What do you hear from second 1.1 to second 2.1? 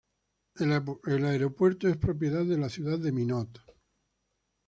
aeropuerto es